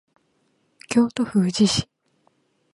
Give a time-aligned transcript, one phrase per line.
[0.89, 1.87] 京都府宇治市